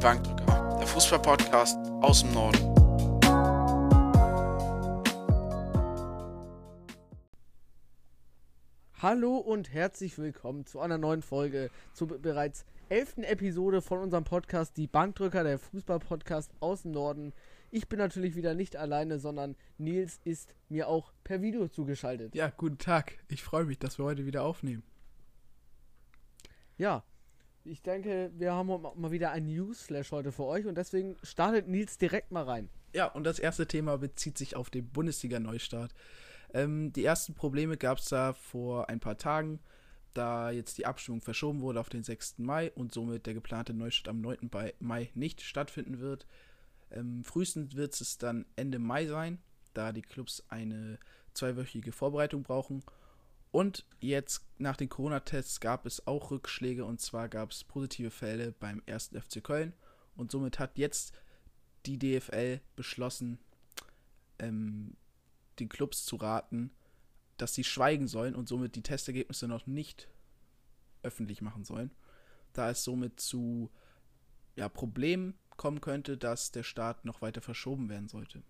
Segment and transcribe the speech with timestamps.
[0.00, 2.58] Bankdrücker, der Fußballpodcast aus dem Norden.
[9.02, 14.76] Hallo und herzlich willkommen zu einer neuen Folge, zur bereits elften Episode von unserem Podcast
[14.76, 17.32] Die Bankdrücker, der Fußballpodcast aus dem Norden.
[17.72, 22.36] Ich bin natürlich wieder nicht alleine, sondern Nils ist mir auch per Video zugeschaltet.
[22.36, 23.18] Ja, guten Tag.
[23.26, 24.84] Ich freue mich, dass wir heute wieder aufnehmen.
[26.76, 27.02] Ja,
[27.68, 31.98] ich denke, wir haben mal wieder ein Newsflash heute für euch und deswegen startet Nils
[31.98, 32.68] direkt mal rein.
[32.94, 35.92] Ja, und das erste Thema bezieht sich auf den Bundesliga-Neustart.
[36.54, 39.60] Ähm, die ersten Probleme gab es da vor ein paar Tagen,
[40.14, 42.38] da jetzt die Abstimmung verschoben wurde auf den 6.
[42.38, 44.50] Mai und somit der geplante Neustart am 9.
[44.80, 46.26] Mai nicht stattfinden wird.
[46.90, 49.38] Ähm, frühestens wird es dann Ende Mai sein,
[49.74, 50.98] da die Clubs eine
[51.34, 52.82] zweiwöchige Vorbereitung brauchen.
[53.50, 56.84] Und jetzt nach den Corona-Tests gab es auch Rückschläge.
[56.84, 59.72] Und zwar gab es positive Fälle beim ersten FC Köln.
[60.16, 61.12] Und somit hat jetzt
[61.86, 63.38] die DFL beschlossen,
[64.38, 64.96] ähm,
[65.58, 66.70] den Clubs zu raten,
[67.36, 70.08] dass sie schweigen sollen und somit die Testergebnisse noch nicht
[71.02, 71.90] öffentlich machen sollen,
[72.52, 73.70] da es somit zu
[74.56, 78.42] ja, Problemen kommen könnte, dass der Start noch weiter verschoben werden sollte.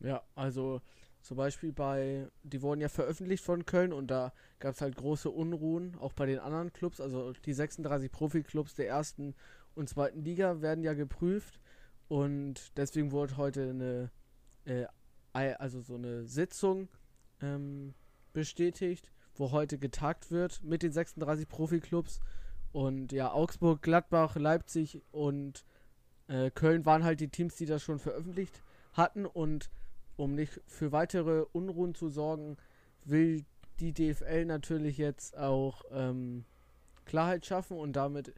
[0.00, 0.82] Ja, also
[1.22, 5.30] zum Beispiel bei, die wurden ja veröffentlicht von Köln und da gab es halt große
[5.30, 9.34] Unruhen, auch bei den anderen Clubs, also die 36 Profi-Clubs der ersten
[9.74, 11.60] und zweiten Liga werden ja geprüft.
[12.08, 14.10] Und deswegen wurde heute eine,
[14.64, 14.86] äh,
[15.32, 16.88] also so eine Sitzung
[17.40, 17.94] ähm,
[18.32, 22.20] bestätigt, wo heute getagt wird mit den 36 Profi-Clubs
[22.72, 25.64] und ja, Augsburg, Gladbach, Leipzig und
[26.28, 28.62] äh, Köln waren halt die Teams, die das schon veröffentlicht
[28.94, 29.26] hatten.
[29.26, 29.70] Und
[30.22, 32.56] um nicht für weitere Unruhen zu sorgen,
[33.04, 33.44] will
[33.80, 36.44] die DFL natürlich jetzt auch ähm,
[37.04, 38.32] Klarheit schaffen und damit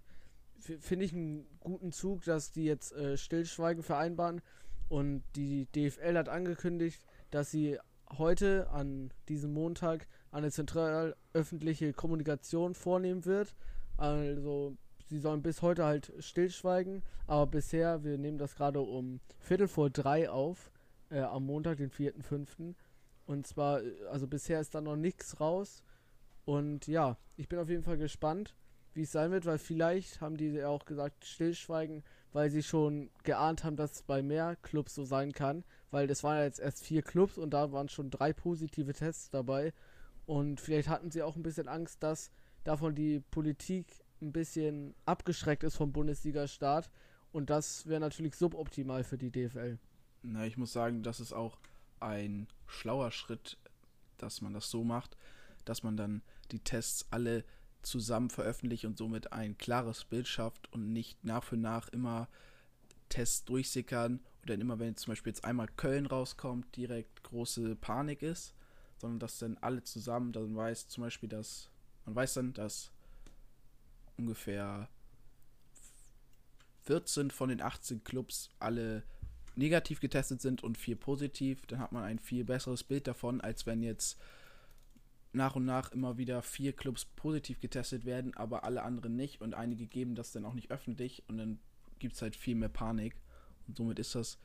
[0.59, 4.41] finde ich einen guten Zug, dass die jetzt äh, Stillschweigen vereinbaren.
[4.89, 7.79] Und die DFL hat angekündigt, dass sie
[8.17, 13.55] heute an diesem Montag eine zentral öffentliche Kommunikation vornehmen wird
[13.97, 14.77] also,
[15.09, 19.91] sie sollen bis heute halt stillschweigen, aber bisher, wir nehmen das gerade um Viertel vor
[19.91, 20.71] drei auf,
[21.15, 22.75] äh, am Montag, den 4.5.
[23.27, 25.83] Und zwar, äh, also bisher ist da noch nichts raus.
[26.45, 28.55] Und ja, ich bin auf jeden Fall gespannt,
[28.93, 32.03] wie es sein wird, weil vielleicht haben die ja auch gesagt, stillschweigen,
[32.33, 35.65] weil sie schon geahnt haben, dass es bei mehr Clubs so sein kann.
[35.91, 39.31] Weil das waren ja jetzt erst vier Clubs und da waren schon drei positive Tests
[39.31, 39.73] dabei.
[40.27, 42.31] Und vielleicht hatten sie auch ein bisschen Angst, dass
[42.65, 43.87] davon die Politik
[44.21, 46.91] ein bisschen abgeschreckt ist vom Bundesliga-Start.
[47.33, 49.79] Und das wäre natürlich suboptimal für die DFL.
[50.27, 51.59] Na, ich muss sagen, das ist auch
[52.01, 53.59] ein schlauer Schritt,
[54.17, 55.19] dass man das so macht,
[55.67, 57.45] dass man dann die Tests alle
[57.83, 62.29] zusammen veröffentlicht und somit ein klares Bild schafft und nicht nach für nach immer
[63.11, 68.55] Tests durchsickern oder immer, wenn zum Beispiel jetzt einmal Köln rauskommt, direkt große Panik ist,
[68.97, 71.69] sondern dass dann alle zusammen dann weiß, zum Beispiel, dass
[72.07, 72.93] man weiß dann, dass
[74.17, 74.89] ungefähr
[76.85, 79.03] 14 von den 18 Clubs alle
[79.57, 81.67] negativ getestet sind und vier positiv.
[81.67, 84.19] Dann hat man ein viel besseres Bild davon, als wenn jetzt
[85.33, 89.41] nach und nach immer wieder vier Clubs positiv getestet werden, aber alle anderen nicht.
[89.41, 91.59] Und einige geben das dann auch nicht öffentlich und dann
[91.99, 93.17] gibt es halt viel mehr Panik.
[93.67, 94.39] Und somit ist das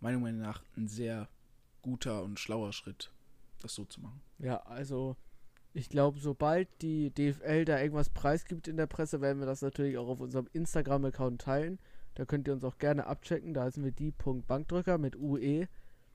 [0.00, 1.28] meiner Meinung nach ein sehr
[1.82, 3.10] guter und schlauer Schritt,
[3.60, 4.20] das so zu machen.
[4.38, 5.16] Ja, also
[5.72, 9.98] ich glaube, sobald die DFL da irgendwas preisgibt in der Presse, werden wir das natürlich
[9.98, 11.78] auch auf unserem Instagram-Account teilen.
[12.14, 13.54] Da könnt ihr uns auch gerne abchecken.
[13.54, 15.66] Da sind wir die.bankdrücker mit UE.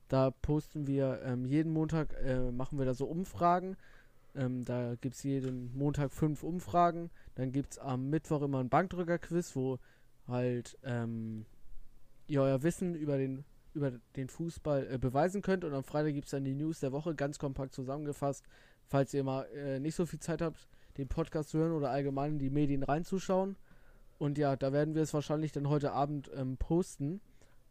[0.08, 3.78] Da posten wir ähm, jeden Montag, äh, machen wir da so Umfragen.
[4.36, 7.10] Ähm, da gibt es jeden Montag fünf Umfragen.
[7.36, 9.78] Dann gibt es am Mittwoch immer ein Bankdrücker-Quiz, wo
[10.28, 11.46] halt ähm,
[12.28, 13.44] ihr euer Wissen über den,
[13.74, 15.64] über den Fußball äh, beweisen könnt.
[15.64, 18.46] Und am Freitag gibt es dann die News der Woche, ganz kompakt zusammengefasst
[18.90, 20.68] falls ihr mal äh, nicht so viel Zeit habt,
[20.98, 23.56] den Podcast zu hören oder allgemein in die Medien reinzuschauen.
[24.20, 27.22] Und ja, da werden wir es wahrscheinlich dann heute Abend ähm, posten.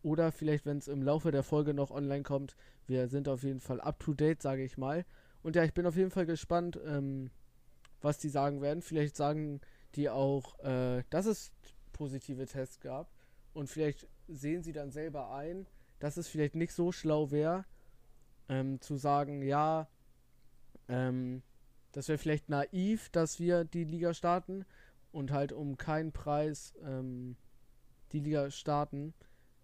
[0.03, 2.57] Oder vielleicht, wenn es im Laufe der Folge noch online kommt.
[2.87, 5.05] Wir sind auf jeden Fall up to date, sage ich mal.
[5.43, 7.31] Und ja, ich bin auf jeden Fall gespannt, ähm,
[8.01, 8.83] was die sagen werden.
[8.83, 9.61] Vielleicht sagen
[9.95, 11.53] die auch, äh, dass es
[11.93, 13.13] positive Tests gab.
[13.53, 15.67] Und vielleicht sehen sie dann selber ein,
[15.99, 17.67] dass es vielleicht nicht so schlau wäre,
[18.49, 19.89] ähm, zu sagen, ja,
[20.89, 21.43] ähm,
[21.93, 24.65] das wäre vielleicht naiv, dass wir die Liga starten
[25.19, 27.37] und halt um keinen Preis ähm,
[28.13, 29.15] die Liga starten.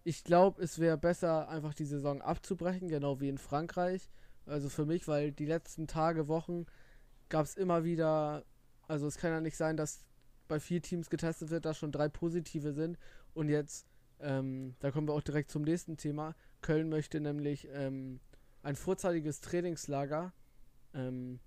[0.03, 4.11] Ich glaube, es wäre besser, einfach die Saison abzubrechen, genau wie in Frankreich.
[4.45, 6.65] Also für mich, weil die letzten Tage, Wochen
[7.29, 8.43] gab es immer wieder,
[8.87, 10.05] also es kann ja nicht sein, dass
[10.47, 12.99] bei vier Teams getestet wird, dass schon drei positive sind.
[13.33, 13.87] Und jetzt,
[14.19, 16.35] ähm, da kommen wir auch direkt zum nächsten Thema.
[16.61, 18.19] Köln möchte nämlich ähm,
[18.61, 20.33] ein vorzeitiges Trainingslager
[20.93, 21.39] ähm,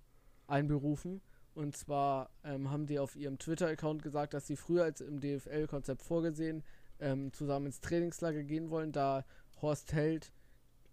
[0.47, 1.21] einberufen.
[1.59, 6.03] Und zwar ähm, haben die auf ihrem Twitter-Account gesagt, dass sie früher als im DFL-Konzept
[6.03, 6.63] vorgesehen
[7.01, 9.25] ähm, zusammen ins Trainingslager gehen wollen, da
[9.61, 10.31] Horst Held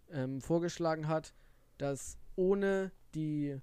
[0.09, 1.35] ähm, vorgeschlagen hat,
[1.77, 3.61] dass ohne die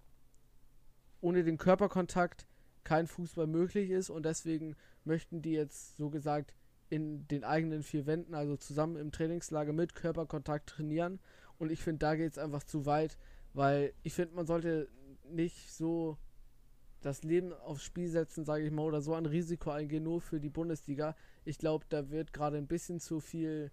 [1.20, 2.46] ohne den Körperkontakt
[2.84, 6.54] kein Fußball möglich ist und deswegen möchten die jetzt so gesagt
[6.88, 11.18] in den eigenen vier Wänden, also zusammen im Trainingslager mit Körperkontakt trainieren.
[11.58, 13.18] Und ich finde, da geht es einfach zu weit,
[13.54, 14.86] weil ich finde, man sollte
[15.24, 16.16] nicht so
[17.02, 20.40] das Leben aufs Spiel setzen, sage ich mal, oder so ein Risiko eingehen, nur für
[20.40, 21.14] die Bundesliga.
[21.44, 23.70] Ich glaube, da wird gerade ein bisschen zu viel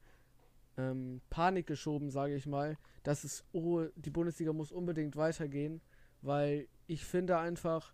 [0.77, 5.81] ähm, Panik geschoben, sage ich mal, dass es, oh, die Bundesliga muss unbedingt weitergehen,
[6.21, 7.93] weil ich finde einfach,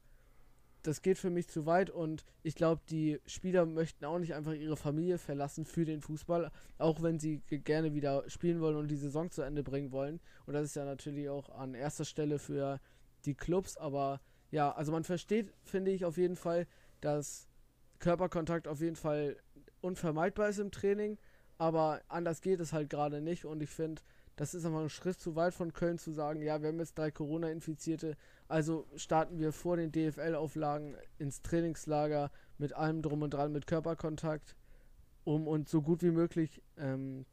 [0.84, 4.54] das geht für mich zu weit und ich glaube, die Spieler möchten auch nicht einfach
[4.54, 8.96] ihre Familie verlassen für den Fußball, auch wenn sie gerne wieder spielen wollen und die
[8.96, 10.20] Saison zu Ende bringen wollen.
[10.46, 12.80] Und das ist ja natürlich auch an erster Stelle für
[13.26, 16.68] die Clubs, aber ja, also man versteht, finde ich auf jeden Fall,
[17.01, 17.47] dass
[18.00, 19.38] Körperkontakt auf jeden Fall
[19.81, 21.18] unvermeidbar ist im Training,
[21.57, 24.01] aber anders geht es halt gerade nicht und ich finde,
[24.36, 26.97] das ist einfach ein Schritt zu weit von Köln zu sagen, ja, wir haben jetzt
[26.97, 33.53] drei Corona-Infizierte, also starten wir vor den DFL-Auflagen ins Trainingslager mit allem drum und dran,
[33.53, 34.56] mit Körperkontakt,
[35.24, 37.25] um uns so gut wie möglich ähm,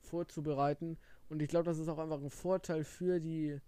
[0.00, 0.98] vorzubereiten.
[1.28, 3.58] Und ich glaube, das ist auch einfach ein Vorteil für die,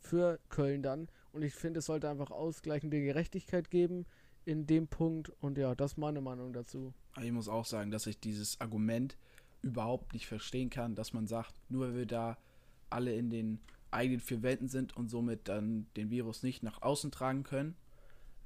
[0.00, 1.08] für Köln dann.
[1.36, 4.06] Und ich finde, es sollte einfach ausgleichende Gerechtigkeit geben
[4.46, 5.30] in dem Punkt.
[5.42, 6.94] Und ja, das ist meine Meinung dazu.
[7.20, 9.18] Ich muss auch sagen, dass ich dieses Argument
[9.60, 12.38] überhaupt nicht verstehen kann, dass man sagt, nur weil wir da
[12.88, 13.60] alle in den
[13.90, 17.76] eigenen vier Welten sind und somit dann den Virus nicht nach außen tragen können,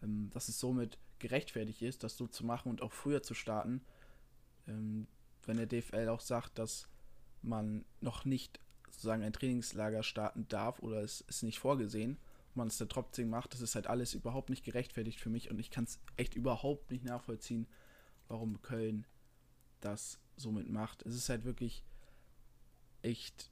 [0.03, 3.83] ähm, dass es somit gerechtfertigt ist, das so zu machen und auch früher zu starten.
[4.67, 5.07] Ähm,
[5.47, 6.89] wenn der DFL auch sagt, dass
[7.41, 8.59] man noch nicht
[8.91, 12.19] sozusagen ein Trainingslager starten darf oder es ist nicht vorgesehen,
[12.55, 15.59] man es dann trotzdem macht, das ist halt alles überhaupt nicht gerechtfertigt für mich und
[15.59, 17.67] ich kann es echt überhaupt nicht nachvollziehen,
[18.29, 19.07] warum Köln
[19.81, 21.03] das somit macht.
[21.03, 21.85] Es ist halt wirklich
[23.03, 23.51] echt,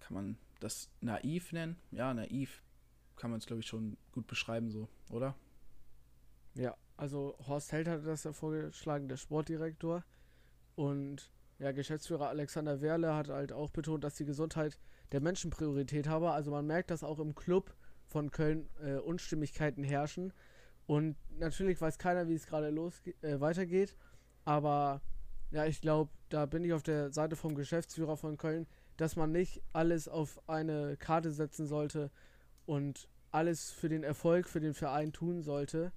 [0.00, 1.76] kann man das naiv nennen?
[1.90, 2.62] Ja, naiv
[3.16, 5.34] kann man es, glaube ich, schon gut beschreiben, so, oder?
[6.54, 10.04] Ja, also Horst Held hatte das ja vorgeschlagen, der Sportdirektor.
[10.74, 14.78] Und ja, Geschäftsführer Alexander Werle hat halt auch betont, dass die Gesundheit
[15.12, 16.30] der Menschen Priorität habe.
[16.30, 17.74] Also man merkt, dass auch im Club
[18.06, 20.32] von Köln äh, Unstimmigkeiten herrschen.
[20.86, 23.96] Und natürlich weiß keiner, wie es gerade äh, weitergeht.
[24.44, 25.00] Aber
[25.50, 28.66] ja, ich glaube, da bin ich auf der Seite vom Geschäftsführer von Köln,
[28.96, 32.10] dass man nicht alles auf eine Karte setzen sollte
[32.66, 35.92] und alles für den Erfolg, für den Verein tun sollte.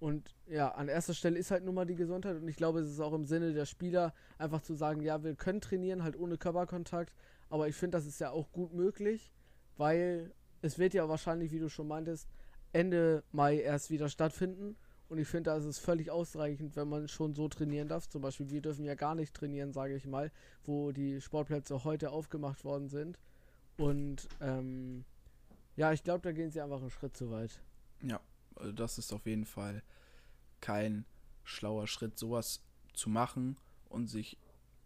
[0.00, 2.90] Und ja, an erster Stelle ist halt nun mal die Gesundheit und ich glaube, es
[2.90, 6.38] ist auch im Sinne der Spieler, einfach zu sagen, ja, wir können trainieren, halt ohne
[6.38, 7.14] Körperkontakt,
[7.50, 9.30] aber ich finde, das ist ja auch gut möglich,
[9.76, 10.32] weil
[10.62, 12.28] es wird ja wahrscheinlich, wie du schon meintest,
[12.72, 14.74] Ende Mai erst wieder stattfinden
[15.10, 18.08] und ich finde, da ist es völlig ausreichend, wenn man schon so trainieren darf.
[18.08, 20.30] Zum Beispiel, wir dürfen ja gar nicht trainieren, sage ich mal,
[20.64, 23.18] wo die Sportplätze heute aufgemacht worden sind.
[23.76, 25.04] Und ähm,
[25.76, 27.60] ja, ich glaube, da gehen sie einfach einen Schritt zu weit.
[28.02, 28.20] Ja,
[28.74, 29.82] das ist auf jeden Fall
[30.60, 31.04] kein
[31.44, 32.60] schlauer Schritt, sowas
[32.92, 33.56] zu machen
[33.88, 34.36] und sich,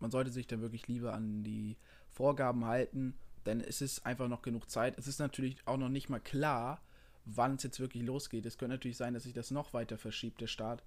[0.00, 1.76] man sollte sich da wirklich lieber an die
[2.10, 3.14] Vorgaben halten,
[3.46, 4.96] denn es ist einfach noch genug Zeit.
[4.98, 6.80] Es ist natürlich auch noch nicht mal klar,
[7.24, 8.46] wann es jetzt wirklich losgeht.
[8.46, 10.82] Es könnte natürlich sein, dass sich das noch weiter verschiebt, der Start,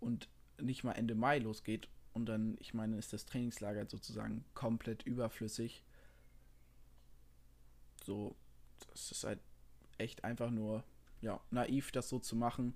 [0.00, 0.28] und
[0.60, 1.88] nicht mal Ende Mai losgeht.
[2.12, 5.82] Und dann, ich meine, ist das Trainingslager sozusagen komplett überflüssig.
[8.04, 8.34] So,
[8.90, 9.40] das ist halt
[9.98, 10.84] echt einfach nur,
[11.20, 12.74] ja, naiv, das so zu machen.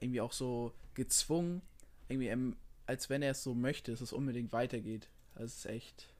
[0.00, 1.62] Irgendwie auch so gezwungen,
[2.08, 2.56] irgendwie,
[2.86, 5.08] als wenn er es so möchte, dass es unbedingt weitergeht.
[5.34, 6.14] Das ist echt,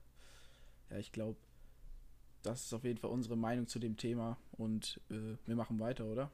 [0.90, 1.36] ja, ich glaube,
[2.42, 6.04] das ist auf jeden Fall unsere Meinung zu dem Thema und äh, wir machen weiter,
[6.04, 6.30] oder?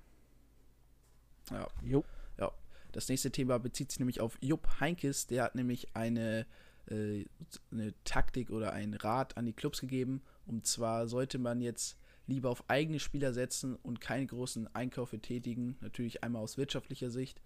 [1.50, 1.68] Ja.
[1.82, 2.04] Jo.
[2.38, 2.52] Ja.
[2.92, 5.26] Das nächste Thema bezieht sich nämlich auf Jupp Heinkes.
[5.26, 6.46] Der hat nämlich eine,
[6.86, 7.24] äh,
[7.70, 10.22] eine Taktik oder einen Rat an die Clubs gegeben.
[10.46, 11.96] Und zwar sollte man jetzt
[12.30, 15.76] lieber auf eigene Spieler setzen und keine großen Einkäufe tätigen.
[15.80, 17.40] Natürlich einmal aus wirtschaftlicher Sicht.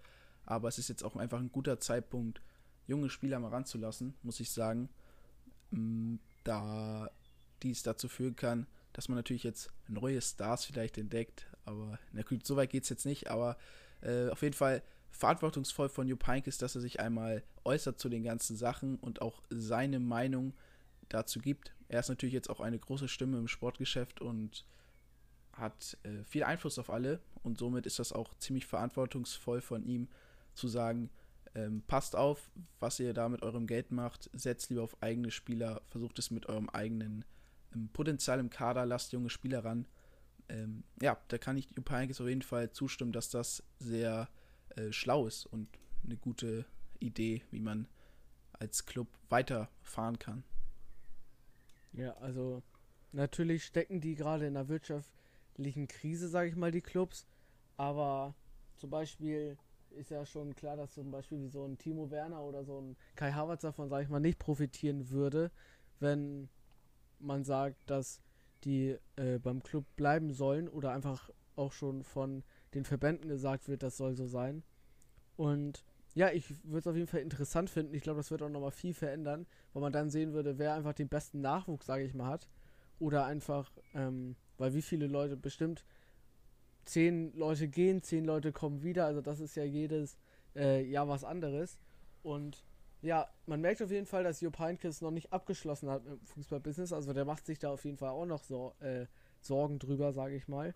[0.46, 2.42] Aber es ist jetzt auch einfach ein guter Zeitpunkt,
[2.86, 4.88] junge Spieler mal ranzulassen, muss ich sagen.
[5.70, 7.10] Mm, da
[7.62, 11.46] dies dazu führen kann, dass man natürlich jetzt neue Stars vielleicht entdeckt.
[11.64, 13.30] Aber na gut, so weit geht es jetzt nicht.
[13.30, 13.56] Aber
[14.02, 18.22] äh, auf jeden Fall verantwortungsvoll von Jupp Heynckes, dass er sich einmal äußert zu den
[18.22, 20.52] ganzen Sachen und auch seine Meinung
[21.08, 21.72] dazu gibt.
[21.94, 24.66] Er ist natürlich jetzt auch eine große Stimme im Sportgeschäft und
[25.52, 30.08] hat äh, viel Einfluss auf alle und somit ist das auch ziemlich verantwortungsvoll von ihm
[30.54, 31.10] zu sagen,
[31.56, 34.28] Ähm, passt auf, was ihr da mit eurem Geld macht.
[34.32, 35.82] Setzt lieber auf eigene Spieler.
[35.86, 37.24] Versucht es mit eurem eigenen
[37.72, 38.84] ähm, Potenzial im Kader.
[38.86, 39.86] Lasst junge Spieler ran.
[40.48, 44.28] Ähm, ja, da kann ich Jupp Heynckes auf jeden Fall zustimmen, dass das sehr
[44.74, 45.68] äh, schlau ist und
[46.02, 46.64] eine gute
[46.98, 47.86] Idee, wie man
[48.58, 50.42] als Club weiterfahren kann.
[51.96, 52.62] Ja, also
[53.12, 57.26] natürlich stecken die gerade in einer wirtschaftlichen Krise, sage ich mal, die Clubs.
[57.76, 58.34] Aber
[58.76, 59.56] zum Beispiel
[59.90, 62.96] ist ja schon klar, dass zum Beispiel wie so ein Timo Werner oder so ein
[63.14, 65.50] Kai Havertz davon, sage ich mal, nicht profitieren würde,
[66.00, 66.48] wenn
[67.20, 68.20] man sagt, dass
[68.64, 72.42] die äh, beim Club bleiben sollen oder einfach auch schon von
[72.74, 74.64] den Verbänden gesagt wird, das soll so sein.
[75.36, 75.84] Und
[76.14, 77.94] ja, ich würde es auf jeden Fall interessant finden.
[77.94, 80.92] Ich glaube, das wird auch nochmal viel verändern, weil man dann sehen würde, wer einfach
[80.94, 82.48] den besten Nachwuchs, sage ich mal, hat.
[83.00, 85.84] Oder einfach, ähm, weil wie viele Leute bestimmt
[86.84, 89.06] zehn Leute gehen, zehn Leute kommen wieder.
[89.06, 90.16] Also das ist ja jedes
[90.54, 91.80] äh, Jahr was anderes.
[92.22, 92.64] Und
[93.02, 96.26] ja, man merkt auf jeden Fall, dass Jupp Heynckes noch nicht abgeschlossen hat mit dem
[96.26, 96.92] Fußballbusiness.
[96.92, 99.06] Also der macht sich da auf jeden Fall auch noch so äh,
[99.40, 100.74] Sorgen drüber, sage ich mal.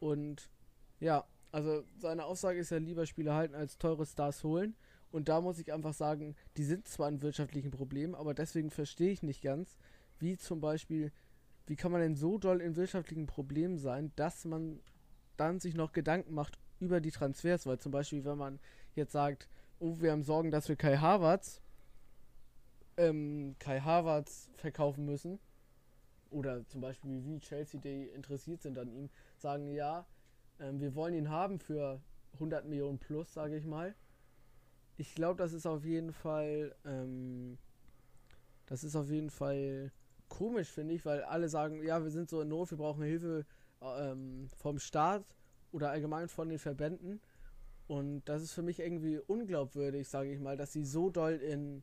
[0.00, 0.50] Und
[0.98, 4.74] ja, also seine Aussage ist ja lieber Spieler halten als teure Stars holen.
[5.10, 9.12] Und da muss ich einfach sagen, die sind zwar in wirtschaftlichen Problemen, aber deswegen verstehe
[9.12, 9.76] ich nicht ganz,
[10.18, 11.12] wie zum Beispiel,
[11.66, 14.80] wie kann man denn so doll in wirtschaftlichen Problemen sein, dass man
[15.36, 18.58] dann sich noch Gedanken macht über die Transfers, weil zum Beispiel, wenn man
[18.94, 21.60] jetzt sagt, oh, wir haben Sorgen, dass wir Kai Havertz,
[22.96, 25.38] ähm, Kai Havertz verkaufen müssen,
[26.30, 30.06] oder zum Beispiel wie Chelsea, die interessiert sind an ihm, sagen, ja,
[30.60, 32.00] ähm, wir wollen ihn haben für
[32.34, 33.94] 100 Millionen plus, sage ich mal.
[34.96, 37.58] Ich glaube, das ist auf jeden Fall, ähm,
[38.66, 39.90] das ist auf jeden Fall
[40.28, 43.44] komisch, finde ich, weil alle sagen, ja, wir sind so in Not, wir brauchen Hilfe
[43.80, 45.24] ähm, vom Staat
[45.72, 47.20] oder allgemein von den Verbänden.
[47.86, 51.82] Und das ist für mich irgendwie unglaubwürdig, sage ich mal, dass sie so doll in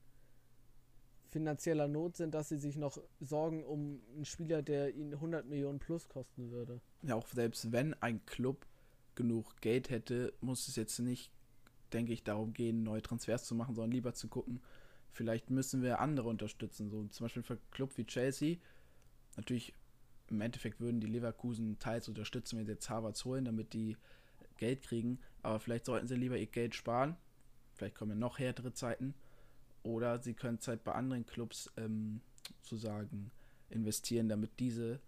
[1.29, 5.79] finanzieller Not sind, dass sie sich noch sorgen um einen Spieler, der ihnen 100 Millionen
[5.79, 6.81] plus kosten würde.
[7.03, 8.65] Ja, auch selbst wenn ein Club
[9.15, 11.31] genug Geld hätte, muss es jetzt nicht,
[11.93, 14.61] denke ich, darum gehen, neue Transfers zu machen, sondern lieber zu gucken,
[15.11, 16.89] vielleicht müssen wir andere unterstützen.
[16.89, 18.57] So zum Beispiel für einen Club wie Chelsea.
[19.35, 19.73] Natürlich,
[20.29, 23.97] im Endeffekt würden die Leverkusen teils unterstützen, wenn sie jetzt Harvards holen, damit die
[24.57, 25.19] Geld kriegen.
[25.41, 27.17] Aber vielleicht sollten sie lieber ihr Geld sparen.
[27.75, 29.13] Vielleicht kommen ja noch härtere Zeiten.
[29.83, 32.21] Oder sie können es halt bei anderen Clubs ähm,
[32.61, 33.31] sozusagen
[33.69, 34.99] investieren, damit diese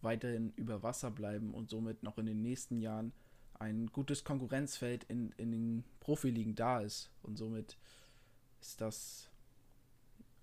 [0.00, 3.12] weiterhin über Wasser bleiben und somit noch in den nächsten Jahren
[3.54, 7.10] ein gutes Konkurrenzfeld in, in den Profiligen da ist.
[7.22, 7.78] Und somit
[8.60, 9.30] ist das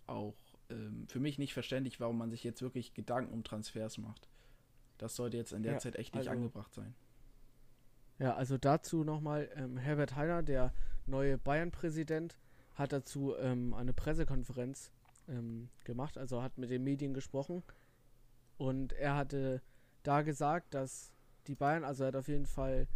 [0.08, 0.36] auch
[0.70, 4.30] ähm, für mich nicht verständlich, warum man sich jetzt wirklich Gedanken um Transfers macht.
[4.98, 6.96] Das sollte jetzt in der ja, Zeit echt nicht also, angebracht sein.
[8.18, 10.74] Ja, also dazu nochmal, ähm, Herbert Heiner, der
[11.06, 12.38] neue Bayern-Präsident,
[12.80, 14.92] hat dazu ähm, eine Pressekonferenz
[15.28, 17.62] ähm, gemacht, also hat mit den Medien gesprochen.
[18.58, 19.62] Und er hatte
[20.04, 21.12] da gesagt, dass
[21.48, 22.88] die Bayern, also er hat auf jeden Fall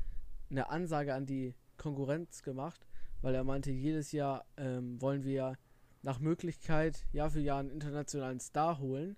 [0.49, 2.87] eine Ansage an die Konkurrenz gemacht,
[3.21, 5.57] weil er meinte, jedes Jahr ähm, wollen wir
[6.01, 9.17] nach Möglichkeit Jahr für Jahr einen internationalen Star holen.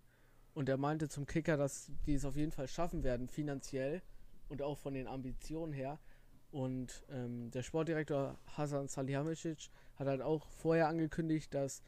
[0.56, 4.02] Und er meinte zum Kicker, dass die es auf jeden Fall schaffen werden, finanziell
[4.50, 6.00] und auch von den Ambitionen her.
[6.52, 11.82] Und ähm, der Sportdirektor Hasan Salihamidzic hat halt auch vorher angekündigt, dass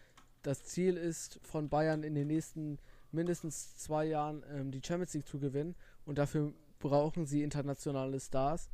[0.44, 2.80] das Ziel ist, von Bayern in den nächsten
[3.12, 5.76] mindestens zwei Jahren ähm, die Champions League zu gewinnen.
[6.06, 8.70] Und dafür brauchen sie internationale Stars.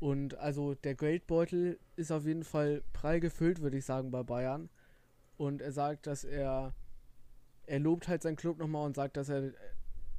[0.00, 4.68] Und also der Geldbeutel ist auf jeden Fall prall gefüllt, würde ich sagen, bei Bayern.
[5.36, 6.74] Und er sagt, dass er,
[7.66, 9.52] er lobt halt seinen Club nochmal und sagt, dass er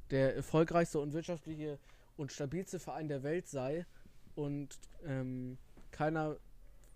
[0.09, 1.79] der erfolgreichste und wirtschaftliche
[2.15, 3.85] und stabilste Verein der Welt sei.
[4.35, 5.57] Und ähm,
[5.91, 6.37] keiner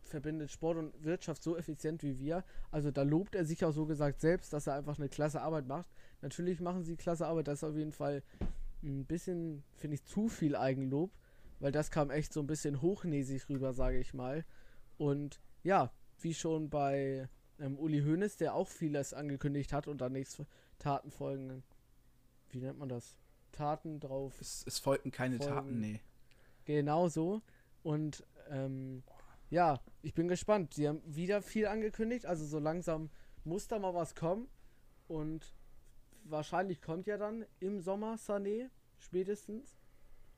[0.07, 2.43] verbindet Sport und Wirtschaft so effizient wie wir.
[2.71, 5.67] Also da lobt er sich auch so gesagt selbst, dass er einfach eine klasse Arbeit
[5.67, 5.87] macht.
[6.21, 8.23] Natürlich machen sie klasse Arbeit, das ist auf jeden Fall
[8.83, 11.11] ein bisschen, finde ich, zu viel Eigenlob
[11.59, 14.45] weil das kam echt so ein bisschen hochnäsig rüber, sage ich mal.
[14.97, 20.13] Und ja, wie schon bei ähm, Uli Hoeneß, der auch vieles angekündigt hat und dann
[20.13, 20.41] nichts
[20.79, 21.63] Taten folgen.
[22.49, 23.15] Wie nennt man das?
[23.51, 24.39] Taten drauf.
[24.39, 25.53] Es, es folgten keine folgen.
[25.53, 26.01] Taten, nee.
[26.65, 27.41] Genau so.
[27.83, 29.03] Und ähm,
[29.49, 30.73] ja, ich bin gespannt.
[30.73, 33.09] Sie haben wieder viel angekündigt, also so langsam
[33.43, 34.47] muss da mal was kommen.
[35.07, 35.53] Und
[36.25, 39.77] wahrscheinlich kommt ja dann im Sommer Sané spätestens.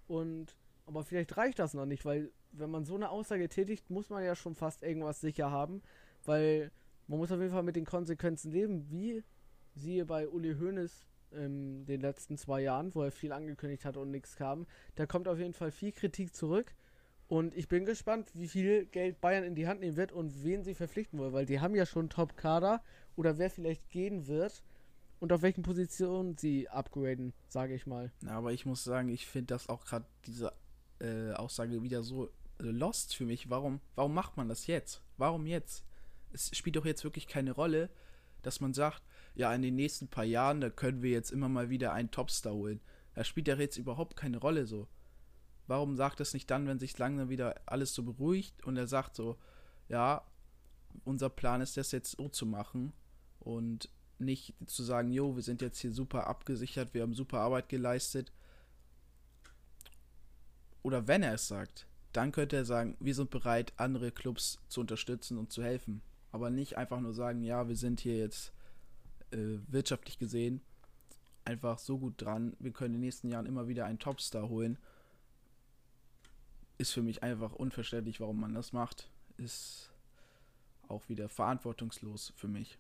[0.08, 4.10] Und aber vielleicht reicht das noch nicht, weil wenn man so eine Aussage tätigt, muss
[4.10, 5.84] man ja schon fast irgendwas sicher haben,
[6.26, 6.72] weil
[7.08, 9.24] man muss auf jeden Fall mit den Konsequenzen leben, wie
[9.76, 14.10] siehe bei Uli Hoeneß in den letzten zwei Jahren, wo er viel angekündigt hat und
[14.10, 14.66] nichts kam.
[14.96, 16.74] Da kommt auf jeden Fall viel Kritik zurück
[17.30, 20.64] Und ich bin gespannt, wie viel Geld Bayern in die Hand nehmen wird und wen
[20.64, 22.82] sie verpflichten wollen, weil die haben ja schon Top-Kader
[23.16, 24.64] oder wer vielleicht gehen wird
[25.20, 28.12] und auf welchen Positionen sie upgraden, sage ich mal.
[28.24, 30.54] Ja, aber ich muss sagen, ich finde das auch gerade diese
[31.00, 33.48] äh, Aussage wieder so lost für mich.
[33.48, 35.04] Warum, warum macht man das jetzt?
[35.18, 35.86] Warum jetzt?
[36.34, 37.92] Es spielt doch jetzt wirklich keine Rolle,
[38.42, 39.04] dass man sagt,
[39.36, 42.54] ja, in den nächsten paar Jahren, da können wir jetzt immer mal wieder einen Topstar
[42.54, 42.82] holen.
[43.14, 44.88] Das spielt ja jetzt überhaupt keine Rolle so.
[45.70, 49.16] Warum sagt es nicht dann, wenn sich langsam wieder alles so beruhigt und er sagt
[49.16, 49.38] so,
[49.88, 50.24] ja,
[51.06, 52.92] unser Plan ist das jetzt so zu machen
[53.40, 57.70] und nicht zu sagen, jo, wir sind jetzt hier super abgesichert, wir haben super Arbeit
[57.70, 58.32] geleistet.
[60.82, 64.82] Oder wenn er es sagt, dann könnte er sagen, wir sind bereit, andere Clubs zu
[64.82, 66.02] unterstützen und zu helfen.
[66.32, 68.52] Aber nicht einfach nur sagen, ja, wir sind hier jetzt
[69.32, 70.62] äh, wirtschaftlich gesehen
[71.50, 74.78] einfach so gut dran, wir können in den nächsten Jahren immer wieder einen Topstar holen.
[76.80, 79.12] Ist für mich einfach unverständlich, warum man das macht.
[79.38, 79.94] Ist
[80.88, 82.80] auch wieder verantwortungslos für mich.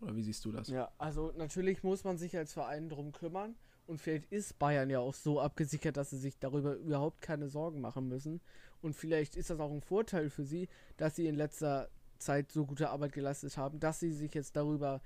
[0.00, 0.68] Oder wie siehst du das?
[0.68, 3.56] Ja, also natürlich muss man sich als Verein drum kümmern.
[3.86, 7.80] Und vielleicht ist Bayern ja auch so abgesichert, dass sie sich darüber überhaupt keine Sorgen
[7.80, 8.40] machen müssen.
[8.80, 12.64] Und vielleicht ist das auch ein Vorteil für sie, dass sie in letzter Zeit so
[12.66, 15.00] gute Arbeit geleistet haben, dass sie sich jetzt darüber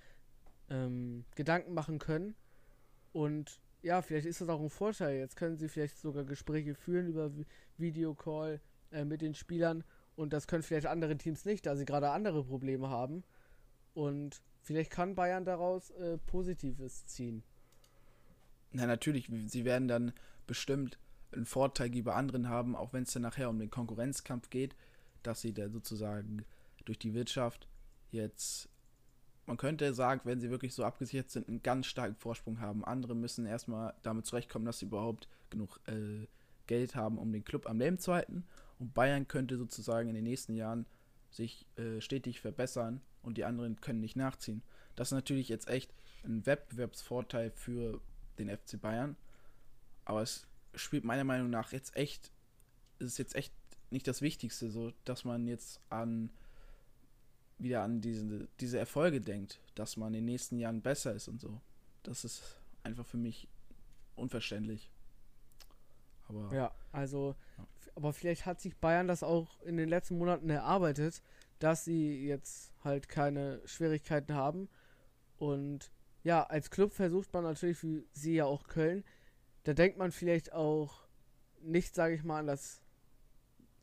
[0.71, 2.35] ähm, Gedanken machen können.
[3.13, 5.19] Und ja, vielleicht ist das auch ein Vorteil.
[5.19, 7.31] Jetzt können sie vielleicht sogar Gespräche führen über
[7.79, 9.85] Videocall äh, mit den Spielern.
[10.15, 13.23] Und das können vielleicht andere Teams nicht, da sie gerade andere Probleme haben.
[13.95, 17.43] Und vielleicht kann Bayern daraus äh, Positives ziehen.
[18.73, 20.13] Na, natürlich, sie werden dann
[20.47, 20.99] bestimmt
[21.33, 24.75] einen Vorteil gegenüber anderen haben, auch wenn es dann nachher um den Konkurrenzkampf geht,
[25.23, 26.45] dass sie da sozusagen
[26.85, 27.69] durch die Wirtschaft
[28.11, 28.69] jetzt
[29.47, 32.85] man könnte sagen, wenn sie wirklich so abgesichert sind, einen ganz starken Vorsprung haben.
[32.85, 36.27] Andere müssen erstmal damit zurechtkommen, dass sie überhaupt genug äh,
[36.67, 38.45] Geld haben, um den Club am Leben zu halten.
[38.79, 40.87] Und Bayern könnte sozusagen in den nächsten Jahren
[41.31, 44.63] sich äh, stetig verbessern und die anderen können nicht nachziehen.
[44.95, 45.93] Das ist natürlich jetzt echt
[46.25, 48.01] ein Wettbewerbsvorteil für
[48.39, 49.17] den FC Bayern.
[50.05, 52.31] Aber es spielt meiner Meinung nach jetzt echt,
[52.99, 53.53] es ist jetzt echt
[53.91, 56.31] nicht das Wichtigste, so dass man jetzt an
[57.59, 61.41] wieder an diese, diese Erfolge denkt, dass man in den nächsten Jahren besser ist und
[61.41, 61.61] so.
[62.03, 62.43] Das ist
[62.83, 63.49] einfach für mich
[64.15, 64.91] unverständlich.
[66.29, 67.67] Aber ja, also, ja.
[67.95, 71.23] aber vielleicht hat sich Bayern das auch in den letzten Monaten erarbeitet,
[71.59, 74.69] dass sie jetzt halt keine Schwierigkeiten haben.
[75.39, 75.91] Und
[76.23, 79.05] ja, als Club versucht man natürlich, wie sie ja auch Köln,
[79.65, 81.07] da denkt man vielleicht auch
[81.61, 82.81] nicht, sage ich mal, an das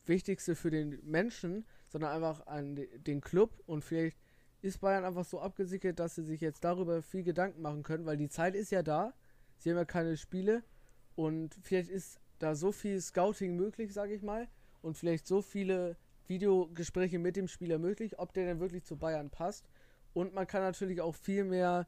[0.06, 4.18] Wichtigste für den Menschen, sondern einfach an den Club und vielleicht
[4.62, 8.18] ist Bayern einfach so abgesickert, dass sie sich jetzt darüber viel Gedanken machen können, weil
[8.18, 9.14] die Zeit ist ja da.
[9.58, 10.64] Sie haben ja keine Spiele
[11.16, 14.48] und vielleicht ist da so viel Scouting möglich, sage ich mal,
[14.82, 19.30] und vielleicht so viele Videogespräche mit dem Spieler möglich, ob der denn wirklich zu Bayern
[19.30, 19.70] passt.
[20.14, 21.88] Und man kann natürlich auch viel mehr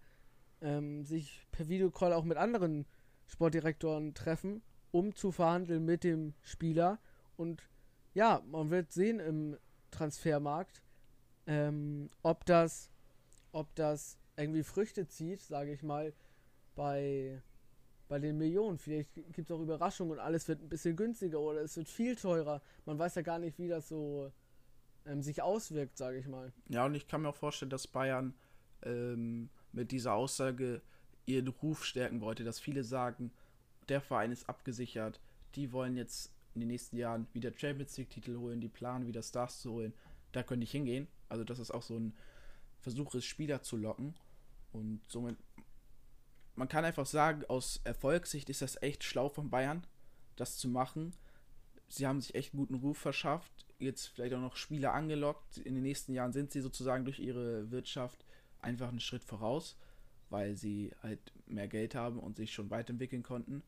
[0.61, 2.85] ähm, sich per Videocall auch mit anderen
[3.27, 6.99] Sportdirektoren treffen, um zu verhandeln mit dem Spieler.
[7.37, 7.69] Und
[8.13, 9.57] ja, man wird sehen im
[9.91, 10.81] Transfermarkt.
[11.47, 12.89] Ähm, ob das,
[13.51, 16.13] ob das irgendwie Früchte zieht, sage ich mal,
[16.75, 17.41] bei,
[18.07, 18.77] bei den Millionen.
[18.77, 22.15] Vielleicht gibt es auch Überraschungen und alles wird ein bisschen günstiger oder es wird viel
[22.15, 22.61] teurer.
[22.85, 24.31] Man weiß ja gar nicht, wie das so
[25.05, 26.51] ähm, sich auswirkt, sage ich mal.
[26.69, 28.33] Ja, und ich kann mir auch vorstellen, dass Bayern
[28.83, 30.81] ähm, mit dieser Aussage
[31.25, 33.31] ihren Ruf stärken wollte, dass viele sagen,
[33.89, 35.19] der Verein ist abgesichert,
[35.55, 39.61] die wollen jetzt in den nächsten Jahren wieder Champions League-Titel holen, die planen wieder Stars
[39.61, 39.93] zu holen.
[40.31, 41.07] Da könnte ich hingehen.
[41.29, 42.13] Also das ist auch so ein
[42.79, 44.15] Versuch ist, Spieler zu locken.
[44.71, 45.37] Und somit,
[46.55, 49.85] man kann einfach sagen, aus Erfolgssicht ist das echt schlau von Bayern,
[50.35, 51.13] das zu machen.
[51.87, 55.57] Sie haben sich echt einen guten Ruf verschafft, jetzt vielleicht auch noch Spieler angelockt.
[55.57, 58.25] In den nächsten Jahren sind sie sozusagen durch ihre Wirtschaft
[58.61, 59.77] einfach einen Schritt voraus,
[60.29, 63.61] weil sie halt mehr Geld haben und sich schon weiterentwickeln konnten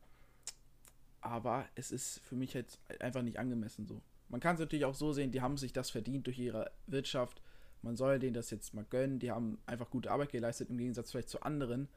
[1.28, 4.02] aber es ist für mich jetzt einfach nicht angemessen so.
[4.30, 7.42] Man kann es natürlich auch so sehen, die haben sich das verdient durch ihre Wirtschaft.
[7.82, 9.20] Man soll denen das jetzt mal gönnen.
[9.20, 11.88] Die haben einfach gute Arbeit geleistet, im Gegensatz vielleicht zu anderen.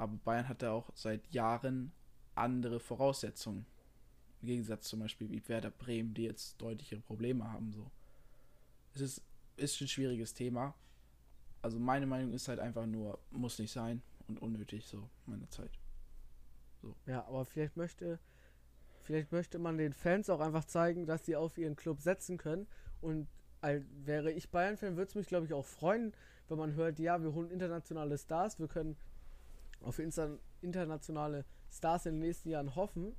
[0.00, 1.92] Aber Bayern hat da auch seit Jahren
[2.34, 3.66] andere Voraussetzungen.
[4.40, 7.72] Im Gegensatz zum Beispiel wie Werder Bremen, die jetzt deutlichere Probleme haben.
[7.72, 7.90] So.
[8.94, 9.22] Es ist,
[9.56, 10.74] ist ein schwieriges Thema.
[11.60, 15.78] Also meine Meinung ist halt einfach nur, muss nicht sein und unnötig, so meine Zeit.
[16.80, 16.96] So.
[17.04, 18.18] Ja, aber vielleicht möchte
[19.02, 22.66] Vielleicht möchte man den Fans auch einfach zeigen, dass sie auf ihren Club setzen können.
[23.00, 23.28] Und
[23.60, 26.12] als wäre ich Bayern-Fan, würde es mich, glaube ich, auch freuen,
[26.48, 28.96] wenn man hört, ja, wir holen internationale Stars, wir können
[29.80, 33.14] auf internationale Stars in den nächsten Jahren hoffen.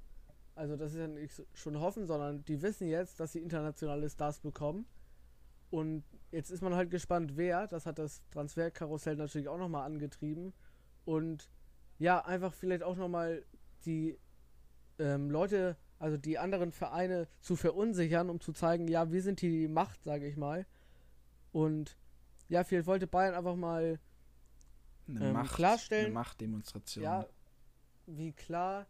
[0.55, 4.39] also das ist ja nicht schon hoffen, sondern die wissen jetzt, dass sie internationale Stars
[4.39, 4.85] bekommen.
[5.69, 7.65] Und jetzt ist man halt gespannt, wer.
[7.67, 10.53] Das hat das Transferkarussell natürlich auch nochmal angetrieben.
[11.05, 11.49] Und
[11.97, 13.45] ja, einfach vielleicht auch nochmal
[13.85, 14.19] die
[14.99, 19.67] ähm, Leute, also die anderen Vereine zu verunsichern, um zu zeigen, ja, wir sind die
[19.67, 20.65] Macht, sage ich mal.
[21.53, 21.97] Und
[22.49, 23.99] ja, vielleicht wollte Bayern einfach mal
[25.15, 27.03] Eine Ähm, Macht, klarstellen- Eine Machtdemonstration.
[27.03, 27.27] ja,
[28.07, 28.87] wie klar,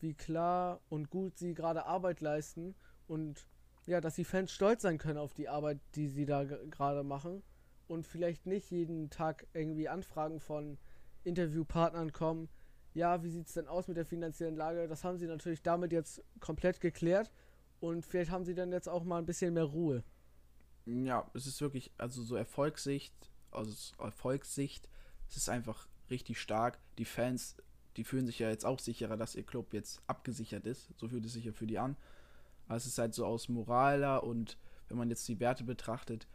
[0.00, 2.74] wie klar und gut sie gerade Arbeit leisten
[3.06, 3.46] und
[3.86, 7.02] ja, dass die Fans stolz sein können auf die Arbeit, die sie da ge- gerade
[7.02, 7.42] machen
[7.88, 10.78] und vielleicht nicht jeden Tag irgendwie Anfragen von
[11.24, 12.48] Interviewpartnern kommen.
[12.94, 14.86] Ja, wie sieht es denn aus mit der finanziellen Lage?
[14.86, 17.32] Das haben sie natürlich damit jetzt komplett geklärt
[17.80, 20.04] und vielleicht haben sie dann jetzt auch mal ein bisschen mehr Ruhe.
[20.84, 23.14] Ja, es ist wirklich, also so Erfolgssicht,
[23.50, 24.88] also aus Erfolgssicht,
[25.32, 26.78] es ist einfach richtig stark.
[26.98, 27.56] Die Fans,
[27.96, 30.90] die fühlen sich ja jetzt auch sicherer, dass ihr Club jetzt abgesichert ist.
[30.98, 31.96] So fühlt es sich ja für die an.
[32.66, 36.28] Aber es ist halt so aus moraler und wenn man jetzt die Werte betrachtet,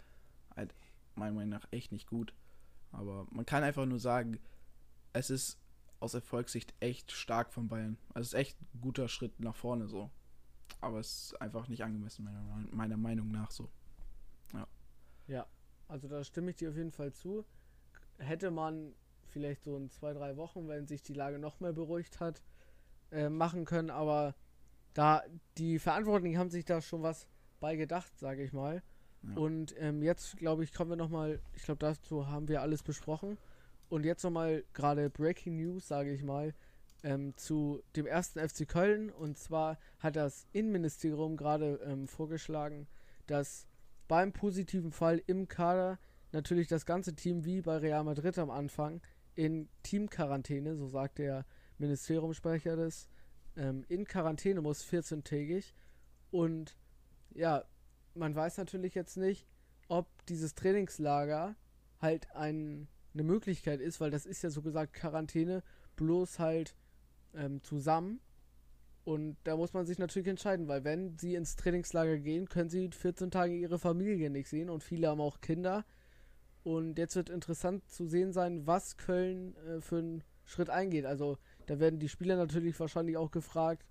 [0.55, 0.73] halt
[1.15, 2.33] meiner Meinung nach echt nicht gut.
[2.91, 4.39] Aber man kann einfach nur sagen,
[5.13, 5.60] es ist
[5.99, 7.97] aus Erfolgssicht echt stark von Bayern.
[8.10, 10.10] Also es ist echt ein guter Schritt nach vorne so.
[10.81, 12.27] Aber es ist einfach nicht angemessen,
[12.71, 13.69] meiner, Meinung nach so.
[15.88, 17.45] Also da stimme ich dir auf jeden Fall zu.
[18.17, 18.93] Hätte man
[19.27, 22.41] vielleicht so in zwei, drei Wochen, wenn sich die Lage noch mehr beruhigt hat,
[23.12, 24.36] äh, machen können, aber
[24.93, 25.23] da
[25.58, 27.27] die Verantwortlichen haben sich da schon was
[27.60, 28.82] bei gedacht, sage ich mal.
[29.23, 29.36] Ja.
[29.36, 33.38] Und ähm, jetzt, glaube ich, kommen wir nochmal, ich glaube, dazu haben wir alles besprochen.
[33.89, 36.53] Und jetzt nochmal gerade Breaking News, sage ich mal,
[37.03, 39.10] ähm, zu dem ersten FC Köln.
[39.10, 42.88] Und zwar hat das Innenministerium gerade ähm, vorgeschlagen,
[43.27, 43.67] dass
[44.08, 45.99] beim positiven Fall im Kader
[46.38, 49.02] natürlich das ganze Team wie bei Real Madrid am Anfang
[49.34, 51.45] in Teamquarantäne, so sagt der
[51.80, 53.10] Ministeriumssprecher das,
[53.56, 55.73] ähm, in Quarantäne muss 14-tägig.
[56.30, 56.78] Und
[57.34, 57.63] ja,
[58.13, 59.47] man weiß natürlich jetzt nicht,
[59.88, 61.56] ob dieses Trainingslager
[62.00, 65.63] halt ein, eine Möglichkeit ist, weil das ist ja so gesagt Quarantäne,
[65.95, 66.76] bloß halt
[67.34, 68.21] ähm, zusammen.
[69.06, 72.91] Und da muss man sich natürlich entscheiden, weil wenn sie ins Trainingslager gehen, können sie
[72.91, 75.84] 14 Tage ihre Familie nicht sehen und viele haben auch Kinder.
[76.67, 81.06] Und jetzt wird interessant zu sehen sein, was Köln äh, für einen Schritt eingeht.
[81.06, 83.86] Also da werden die Spieler natürlich wahrscheinlich auch gefragt,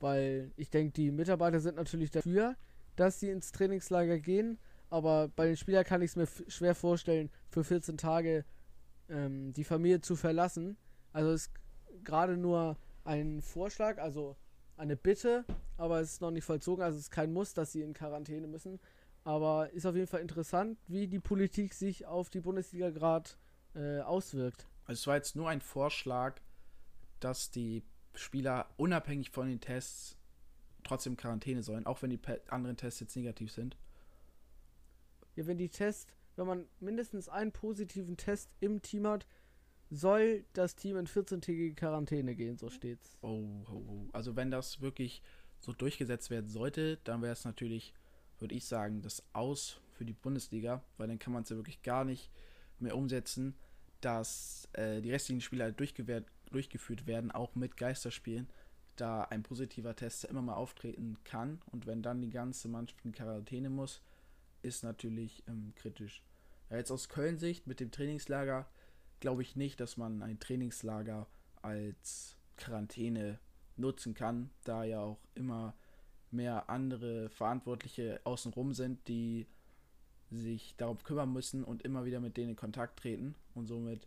[0.00, 2.56] weil ich denke, die Mitarbeiter sind natürlich dafür,
[2.94, 4.58] dass sie ins Trainingslager gehen.
[4.90, 8.44] Aber bei den Spielern kann ich es mir schwer vorstellen, für 14 Tage
[9.08, 10.76] ähm, die Familie zu verlassen.
[11.14, 11.52] Also es ist
[12.04, 14.36] gerade nur ein Vorschlag, also
[14.76, 15.46] eine Bitte,
[15.78, 18.46] aber es ist noch nicht vollzogen, also es ist kein Muss, dass sie in Quarantäne
[18.46, 18.78] müssen.
[19.24, 23.30] Aber ist auf jeden Fall interessant, wie die Politik sich auf die Bundesliga gerade
[23.74, 24.66] äh, auswirkt.
[24.86, 26.40] Also es war jetzt nur ein Vorschlag,
[27.20, 27.82] dass die
[28.14, 30.16] Spieler unabhängig von den Tests
[30.82, 33.76] trotzdem Quarantäne sollen, auch wenn die anderen Tests jetzt negativ sind.
[35.36, 39.26] Ja, wenn die Test, wenn man mindestens einen positiven Test im Team hat,
[39.90, 43.18] soll das Team in 14-tägige Quarantäne gehen, so steht's.
[43.22, 44.08] Oh, oh, oh.
[44.12, 45.22] Also wenn das wirklich
[45.58, 47.92] so durchgesetzt werden sollte, dann wäre es natürlich,
[48.40, 51.82] würde ich sagen, das Aus für die Bundesliga, weil dann kann man es ja wirklich
[51.82, 52.30] gar nicht
[52.78, 53.54] mehr umsetzen,
[54.00, 58.48] dass äh, die restlichen Spiele halt durchgeführt werden, auch mit Geisterspielen,
[58.96, 63.12] da ein positiver Test immer mal auftreten kann und wenn dann die ganze Mannschaft in
[63.12, 64.02] Quarantäne muss,
[64.62, 66.22] ist natürlich ähm, kritisch.
[66.68, 68.68] Ja, jetzt aus Köln-Sicht mit dem Trainingslager
[69.20, 71.26] glaube ich nicht, dass man ein Trainingslager
[71.62, 73.38] als Quarantäne
[73.76, 75.74] nutzen kann, da ja auch immer
[76.30, 79.46] mehr andere Verantwortliche außenrum sind, die
[80.30, 83.34] sich darum kümmern müssen und immer wieder mit denen in Kontakt treten.
[83.54, 84.06] Und somit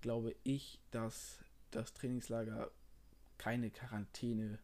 [0.00, 2.70] glaube ich, dass das Trainingslager
[3.36, 4.58] keine Quarantäne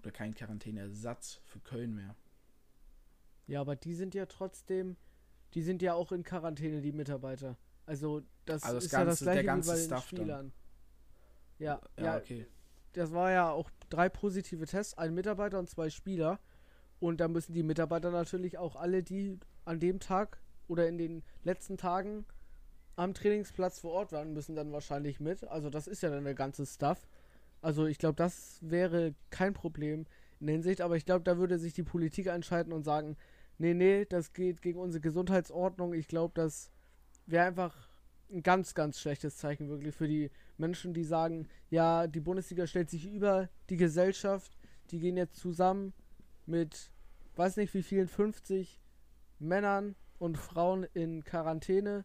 [0.00, 2.16] oder kein Quarantäneersatz für Köln mehr.
[3.46, 4.96] Ja, aber die sind ja trotzdem,
[5.52, 7.58] die sind ja auch in Quarantäne, die Mitarbeiter.
[7.84, 10.10] Also das Also das ist ja das ganze- der gleiche ganze wie bei den Staff
[10.10, 10.18] dann.
[10.18, 10.52] Spielern.
[11.58, 12.46] Ja, Ja, ja, okay.
[12.94, 16.40] Das war ja auch drei positive Tests, ein Mitarbeiter und zwei Spieler.
[17.00, 21.22] Und da müssen die Mitarbeiter natürlich auch alle, die an dem Tag oder in den
[21.42, 22.24] letzten Tagen
[22.96, 25.46] am Trainingsplatz vor Ort waren, müssen dann wahrscheinlich mit.
[25.48, 27.06] Also das ist ja dann der ganze Stuff.
[27.60, 30.06] Also ich glaube, das wäre kein Problem
[30.40, 33.16] in der Hinsicht, aber ich glaube, da würde sich die Politik entscheiden und sagen,
[33.58, 35.94] nee, nee, das geht gegen unsere Gesundheitsordnung.
[35.94, 36.70] Ich glaube, das
[37.26, 37.88] wäre einfach
[38.34, 42.90] ein ganz, ganz schlechtes Zeichen wirklich für die Menschen, die sagen, ja, die Bundesliga stellt
[42.90, 44.58] sich über die Gesellschaft,
[44.90, 45.94] die gehen jetzt zusammen
[46.46, 46.90] mit,
[47.36, 48.80] weiß nicht wie vielen, 50
[49.38, 52.04] Männern und Frauen in Quarantäne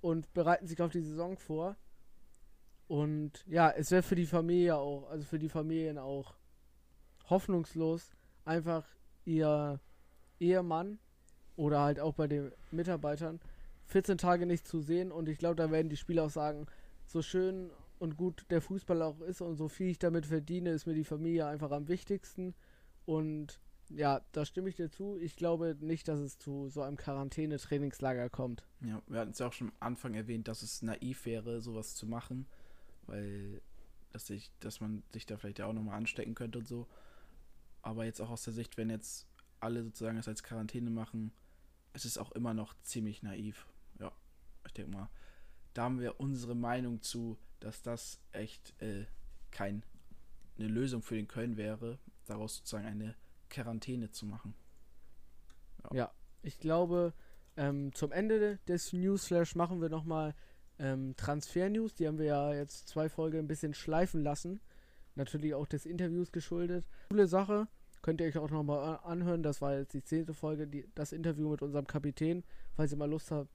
[0.00, 1.76] und bereiten sich auf die Saison vor.
[2.88, 6.34] Und ja, es wäre für die Familie auch, also für die Familien auch
[7.28, 8.10] hoffnungslos,
[8.44, 8.86] einfach
[9.24, 9.80] ihr
[10.38, 10.98] Ehemann
[11.56, 13.40] oder halt auch bei den Mitarbeitern
[13.86, 16.66] 14 Tage nicht zu sehen und ich glaube, da werden die Spieler auch sagen,
[17.06, 20.86] so schön und gut der Fußball auch ist und so viel ich damit verdiene, ist
[20.86, 22.54] mir die Familie einfach am wichtigsten
[23.04, 25.16] und ja, da stimme ich dir zu.
[25.18, 28.64] Ich glaube nicht, dass es zu so einem Quarantäne-Trainingslager kommt.
[28.80, 31.94] Ja, wir hatten es ja auch schon am Anfang erwähnt, dass es naiv wäre, sowas
[31.94, 32.46] zu machen,
[33.06, 33.62] weil
[34.12, 36.88] dass, ich, dass man sich da vielleicht ja auch nochmal anstecken könnte und so.
[37.82, 39.26] Aber jetzt auch aus der Sicht, wenn jetzt
[39.60, 41.32] alle sozusagen es als Quarantäne machen,
[41.92, 43.66] es ist auch immer noch ziemlich naiv.
[44.66, 45.10] Ich denke mal,
[45.74, 49.04] da haben wir unsere Meinung zu, dass das echt äh,
[49.50, 49.82] keine
[50.56, 53.14] Lösung für den Köln wäre, daraus sozusagen eine
[53.50, 54.54] Quarantäne zu machen.
[55.84, 57.12] Ja, ja ich glaube,
[57.56, 60.34] ähm, zum Ende des Newsflash machen wir nochmal
[60.78, 61.94] ähm, Transfer-News.
[61.94, 64.60] Die haben wir ja jetzt zwei Folgen ein bisschen schleifen lassen.
[65.14, 66.86] Natürlich auch des Interviews geschuldet.
[67.08, 67.68] Coole Sache.
[68.02, 69.42] Könnt ihr euch auch nochmal anhören.
[69.42, 72.44] Das war jetzt die zehnte Folge, die, das Interview mit unserem Kapitän.
[72.74, 73.50] Falls ihr mal Lust habt,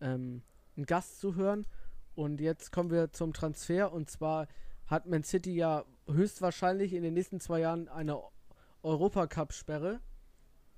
[0.00, 0.42] ähm,
[0.76, 1.66] einen Gast zu hören.
[2.14, 3.92] Und jetzt kommen wir zum Transfer.
[3.92, 4.48] Und zwar
[4.86, 8.20] hat Man City ja höchstwahrscheinlich in den nächsten zwei Jahren eine
[8.82, 10.00] Europacup-Sperre,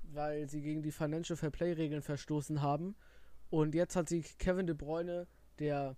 [0.03, 2.97] weil sie gegen die Financial Fair Play-Regeln verstoßen haben.
[3.51, 5.27] Und jetzt hat sich Kevin De Bruyne,
[5.59, 5.97] der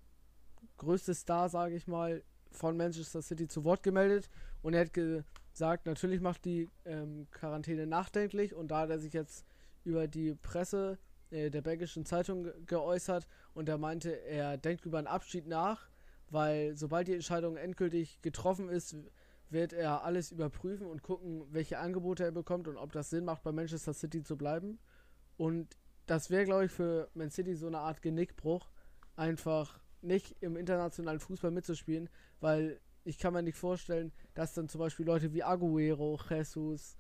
[0.78, 4.28] größte Star, sage ich mal, von Manchester City zu Wort gemeldet.
[4.62, 8.54] Und er hat gesagt, natürlich macht die ähm, Quarantäne nachdenklich.
[8.54, 9.46] Und da hat er sich jetzt
[9.84, 10.98] über die Presse
[11.32, 13.26] äh, der belgischen Zeitung geäußert.
[13.54, 15.88] Und er meinte, er denkt über einen Abschied nach,
[16.30, 18.96] weil sobald die Entscheidung endgültig getroffen ist,
[19.50, 23.42] wird er alles überprüfen und gucken, welche Angebote er bekommt und ob das Sinn macht,
[23.42, 24.78] bei Manchester City zu bleiben.
[25.36, 28.70] Und das wäre, glaube ich, für Man City so eine Art Genickbruch,
[29.16, 32.08] einfach nicht im internationalen Fußball mitzuspielen,
[32.40, 36.96] weil ich kann mir nicht vorstellen, dass dann zum Beispiel Leute wie Aguero, Jesus,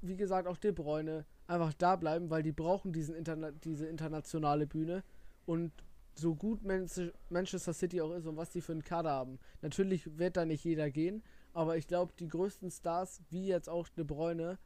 [0.00, 4.66] wie gesagt auch De Bruyne einfach da bleiben, weil die brauchen diesen Interna diese internationale
[4.66, 5.02] Bühne
[5.46, 5.72] und
[6.14, 9.38] so gut Manchester City auch ist und was die für einen Kader haben.
[9.62, 11.22] Natürlich wird da nicht jeder gehen,
[11.54, 14.58] aber ich glaube, die größten Stars, wie jetzt auch De Bruyne,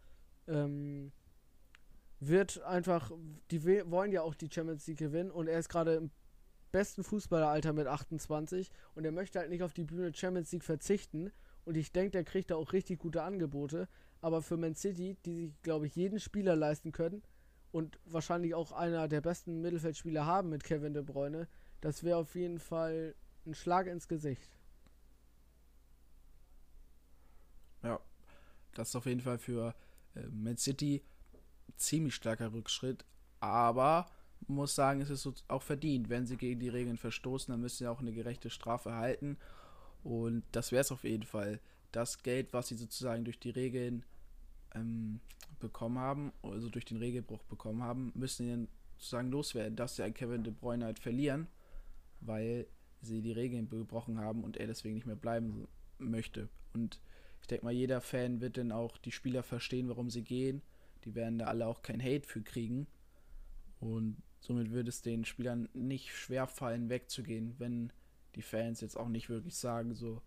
[0.48, 1.12] ähm,
[2.20, 3.12] wird einfach,
[3.50, 6.10] die wollen ja auch die Champions League gewinnen und er ist gerade im
[6.70, 11.30] besten Fußballeralter mit 28 und er möchte halt nicht auf die Bühne Champions League verzichten
[11.64, 13.88] und ich denke, der kriegt da auch richtig gute Angebote,
[14.22, 17.22] aber für Man City, die sich, glaube ich, jeden Spieler leisten können,
[17.72, 21.48] und wahrscheinlich auch einer der besten Mittelfeldspieler haben mit Kevin De Bruyne,
[21.80, 23.14] das wäre auf jeden Fall
[23.46, 24.50] ein Schlag ins Gesicht.
[27.82, 27.98] Ja,
[28.74, 29.74] das ist auf jeden Fall für
[30.14, 31.02] äh, Man City
[31.76, 33.04] ziemlich starker Rückschritt,
[33.40, 34.08] aber
[34.46, 36.08] muss sagen, es ist auch verdient.
[36.08, 39.38] Wenn sie gegen die Regeln verstoßen, dann müssen sie auch eine gerechte Strafe erhalten.
[40.02, 41.60] Und das wäre es auf jeden Fall.
[41.92, 44.04] Das Geld, was sie sozusagen durch die Regeln
[44.74, 45.20] ähm,
[45.60, 50.14] bekommen haben, also durch den Regelbruch bekommen haben, müssen sie sozusagen loswerden, dass sie einen
[50.14, 51.48] Kevin De Bruyne halt verlieren,
[52.20, 52.66] weil
[53.00, 55.66] sie die Regeln gebrochen haben und er deswegen nicht mehr bleiben
[55.98, 56.48] möchte.
[56.72, 57.00] Und
[57.40, 60.62] ich denke mal, jeder Fan wird dann auch die Spieler verstehen, warum sie gehen.
[61.04, 62.86] Die werden da alle auch kein Hate für kriegen.
[63.80, 67.92] Und somit würde es den Spielern nicht schwer fallen, wegzugehen, wenn
[68.36, 70.22] die Fans jetzt auch nicht wirklich sagen, so,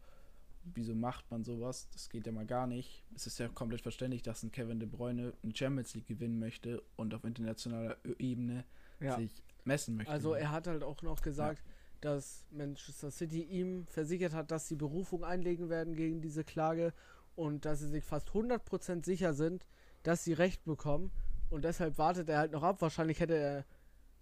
[0.73, 1.89] wieso macht man sowas?
[1.91, 3.03] Das geht ja mal gar nicht.
[3.15, 6.83] Es ist ja komplett verständlich, dass ein Kevin De Bruyne ein Champions League gewinnen möchte
[6.95, 8.65] und auf internationaler Ebene
[8.99, 9.15] ja.
[9.15, 9.31] sich
[9.63, 10.11] messen möchte.
[10.11, 11.73] Also er hat halt auch noch gesagt, ja.
[12.01, 16.93] dass Manchester City ihm versichert hat, dass sie Berufung einlegen werden gegen diese Klage
[17.35, 19.67] und dass sie sich fast 100% sicher sind,
[20.03, 21.11] dass sie Recht bekommen.
[21.49, 22.81] Und deshalb wartet er halt noch ab.
[22.81, 23.65] Wahrscheinlich hätte er,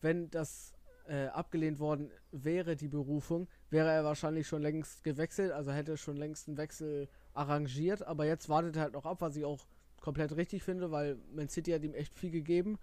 [0.02, 0.73] wenn das
[1.06, 6.18] äh, abgelehnt worden wäre, die Berufung, wäre er wahrscheinlich schon längst gewechselt, also hätte schon
[6.18, 9.68] längst einen Wechsel arrangiert, aber jetzt wartet er halt noch ab, was ich auch
[10.02, 12.78] komplett richtig finde, weil Man City hat ihm echt viel gegeben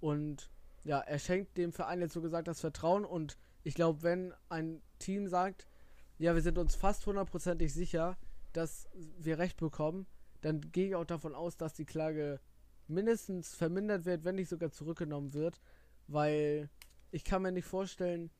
[0.00, 0.50] und
[0.84, 4.82] ja, er schenkt dem Verein jetzt so gesagt das Vertrauen und ich glaube, wenn ein
[4.98, 5.66] Team sagt,
[6.18, 8.16] ja, wir sind uns fast hundertprozentig sicher,
[8.52, 10.06] dass wir Recht bekommen,
[10.40, 12.40] dann gehe ich auch davon aus, dass die Klage
[12.88, 15.60] mindestens vermindert wird, wenn nicht sogar zurückgenommen wird,
[16.08, 16.68] weil
[17.12, 18.30] ich kann mir nicht vorstellen,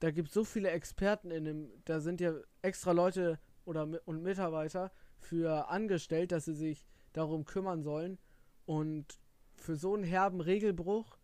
[0.00, 4.22] da gibt es so viele Experten in dem, da sind ja extra Leute oder und
[4.22, 8.18] Mitarbeiter für angestellt, dass sie sich darum kümmern sollen.
[8.66, 9.18] Und
[9.54, 11.18] für so einen herben Regelbruch,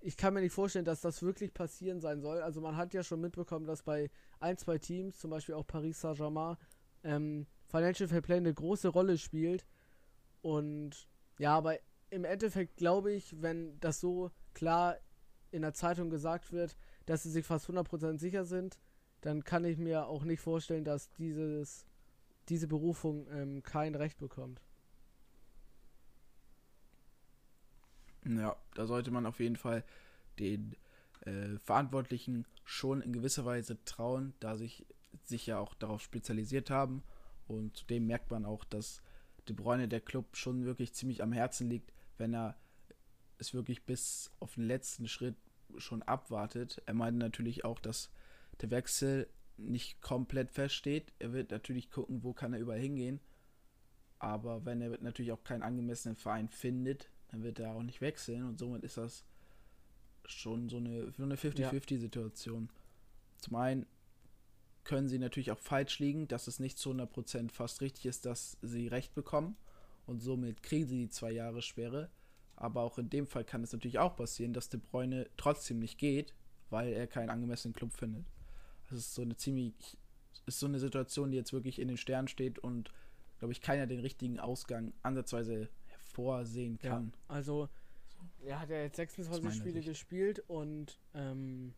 [0.00, 2.42] ich kann mir nicht vorstellen, dass das wirklich passieren sein soll.
[2.42, 4.10] Also man hat ja schon mitbekommen, dass bei
[4.40, 6.56] ein, zwei Teams, zum Beispiel auch Paris Saint-Germain,
[7.02, 9.66] ähm, Financial Fair Play eine große Rolle spielt.
[10.42, 11.08] Und
[11.38, 11.78] ja, aber
[12.10, 14.96] im Endeffekt glaube ich, wenn das so klar
[15.50, 18.78] in der Zeitung gesagt wird, dass sie sich fast 100% sicher sind,
[19.20, 21.86] dann kann ich mir auch nicht vorstellen, dass dieses,
[22.48, 24.60] diese Berufung ähm, kein Recht bekommt.
[28.24, 29.84] Ja, da sollte man auf jeden Fall
[30.38, 30.76] den
[31.22, 34.86] äh, Verantwortlichen schon in gewisser Weise trauen, da sich,
[35.22, 37.02] sich ja auch darauf spezialisiert haben.
[37.46, 39.00] Und zudem merkt man auch, dass
[39.48, 42.56] De Bruyne der Club schon wirklich ziemlich am Herzen liegt, wenn er
[43.38, 45.36] es wirklich bis auf den letzten Schritt
[45.78, 46.82] schon abwartet.
[46.86, 48.10] Er meinte natürlich auch, dass
[48.60, 51.12] der Wechsel nicht komplett feststeht.
[51.18, 53.20] Er wird natürlich gucken, wo kann er überall hingehen.
[54.18, 58.44] Aber wenn er natürlich auch keinen angemessenen Verein findet, dann wird er auch nicht wechseln.
[58.44, 59.24] Und somit ist das
[60.24, 62.70] schon so eine, so eine 50-50-Situation.
[63.38, 63.86] Zum einen
[64.84, 68.56] können sie natürlich auch falsch liegen, dass es nicht zu 100% fast richtig ist, dass
[68.62, 69.56] sie recht bekommen.
[70.06, 72.10] Und somit kriegen sie die zwei Jahre Sperre.
[72.56, 75.98] Aber auch in dem Fall kann es natürlich auch passieren, dass De Bruyne trotzdem nicht
[75.98, 76.34] geht,
[76.70, 78.24] weil er keinen angemessenen Club findet.
[78.88, 79.74] Das ist so eine ziemlich,
[80.46, 82.90] ist so eine Situation, die jetzt wirklich in den Sternen steht und,
[83.38, 87.12] glaube ich, keiner den richtigen Ausgang ansatzweise hervorsehen kann.
[87.14, 87.68] Ja, also,
[88.44, 89.88] er hat ja jetzt 26 Spiele Sicht.
[89.88, 91.74] gespielt und ähm,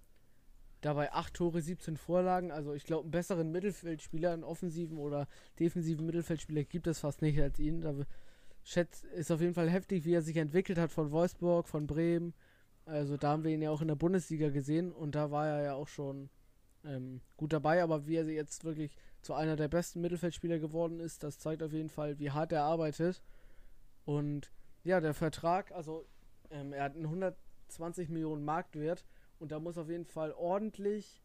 [0.80, 2.52] dabei 8 Tore, 17 Vorlagen.
[2.52, 5.26] Also, ich glaube, einen besseren Mittelfeldspieler, einen offensiven oder
[5.58, 7.80] defensiven Mittelfeldspieler gibt es fast nicht als ihn.
[7.80, 7.94] Da
[8.68, 12.34] schätzt, ist auf jeden Fall heftig, wie er sich entwickelt hat von Wolfsburg, von Bremen.
[12.84, 15.62] Also, da haben wir ihn ja auch in der Bundesliga gesehen und da war er
[15.62, 16.28] ja auch schon
[16.84, 21.22] ähm, gut dabei, aber wie er jetzt wirklich zu einer der besten Mittelfeldspieler geworden ist,
[21.22, 23.22] das zeigt auf jeden Fall, wie hart er arbeitet.
[24.04, 24.52] Und
[24.84, 26.06] ja, der Vertrag, also
[26.50, 29.04] ähm, er hat einen 120 Millionen Marktwert
[29.38, 31.22] und da muss auf jeden Fall ordentlich,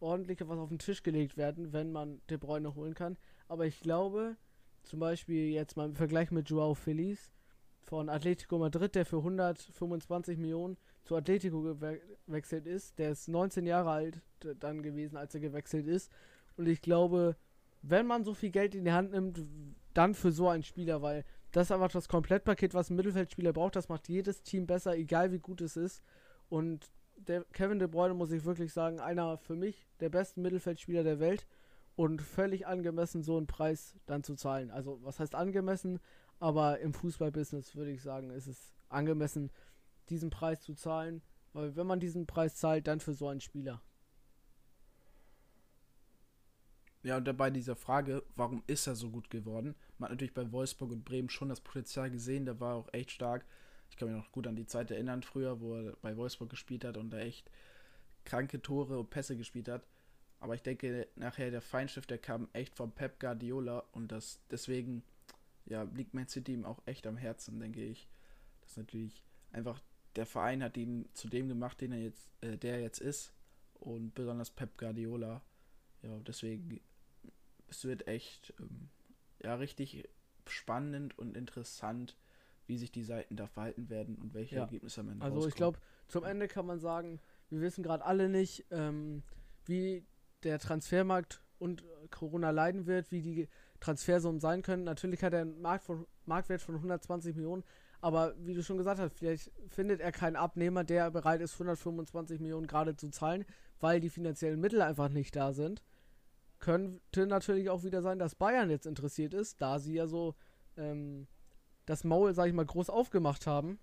[0.00, 3.16] ordentlich was auf den Tisch gelegt werden, wenn man De Bruyne holen kann.
[3.48, 4.36] Aber ich glaube,
[4.86, 7.30] zum Beispiel jetzt mal im Vergleich mit Joao Feliz
[7.82, 12.98] von Atletico Madrid, der für 125 Millionen zu Atletico gewechselt ist.
[12.98, 14.22] Der ist 19 Jahre alt
[14.60, 16.10] dann gewesen, als er gewechselt ist.
[16.56, 17.36] Und ich glaube,
[17.82, 19.44] wenn man so viel Geld in die Hand nimmt,
[19.94, 23.76] dann für so einen Spieler, weil das ist einfach das Komplettpaket, was ein Mittelfeldspieler braucht.
[23.76, 26.02] Das macht jedes Team besser, egal wie gut es ist.
[26.48, 31.02] Und der Kevin De Bruyne, muss ich wirklich sagen, einer für mich der besten Mittelfeldspieler
[31.02, 31.46] der Welt
[31.96, 34.70] und völlig angemessen, so einen Preis dann zu zahlen.
[34.70, 35.98] Also, was heißt angemessen?
[36.38, 39.50] Aber im Fußballbusiness würde ich sagen, ist es angemessen,
[40.10, 41.22] diesen Preis zu zahlen.
[41.54, 43.82] Weil wenn man diesen Preis zahlt, dann für so einen Spieler.
[47.02, 49.74] Ja, und dabei dieser Frage, warum ist er so gut geworden?
[49.96, 53.12] Man hat natürlich bei Wolfsburg und Bremen schon das Potenzial gesehen, der war auch echt
[53.12, 53.46] stark.
[53.88, 56.84] Ich kann mich noch gut an die Zeit erinnern, früher, wo er bei Wolfsburg gespielt
[56.84, 57.50] hat und da echt
[58.24, 59.86] kranke Tore und Pässe gespielt hat.
[60.38, 65.02] Aber ich denke, nachher der Feinstift, der kam echt von Pep Guardiola und das deswegen
[65.64, 68.08] ja, liegt Man City ihm auch echt am Herzen, denke ich.
[68.60, 69.80] Das ist natürlich einfach
[70.16, 73.32] der Verein hat ihn zu dem gemacht, den er jetzt, äh, der er jetzt ist.
[73.74, 75.42] Und besonders Pep Guardiola.
[76.02, 76.80] Ja, deswegen,
[77.68, 78.88] es wird echt, ähm,
[79.42, 80.08] ja, richtig
[80.46, 82.16] spannend und interessant,
[82.66, 84.62] wie sich die Seiten da verhalten werden und welche ja.
[84.62, 85.48] Ergebnisse am Ende Also rauskommen.
[85.50, 87.20] ich glaube, zum Ende kann man sagen,
[87.50, 89.22] wir wissen gerade alle nicht, ähm,
[89.66, 90.04] wie
[90.42, 93.48] der Transfermarkt und Corona leiden wird, wie die
[93.80, 94.84] Transfersummen sein können.
[94.84, 97.64] Natürlich hat er einen Markt von, Marktwert von 120 Millionen,
[98.00, 102.40] aber wie du schon gesagt hast, vielleicht findet er keinen Abnehmer, der bereit ist, 125
[102.40, 103.44] Millionen gerade zu zahlen,
[103.80, 105.82] weil die finanziellen Mittel einfach nicht da sind.
[106.58, 110.34] Könnte natürlich auch wieder sein, dass Bayern jetzt interessiert ist, da sie ja so
[110.76, 111.26] ähm,
[111.84, 113.78] das Maul, sag ich mal, groß aufgemacht haben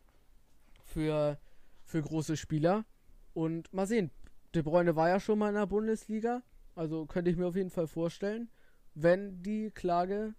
[0.84, 1.38] für,
[1.84, 2.86] für große Spieler.
[3.34, 4.12] Und mal sehen,
[4.54, 6.44] De Bruyne war ja schon mal in der Bundesliga,
[6.76, 8.50] also könnte ich mir auf jeden Fall vorstellen,
[8.94, 10.36] wenn die Klage